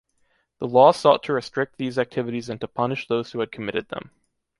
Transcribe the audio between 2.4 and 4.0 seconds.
and to punish those who had committed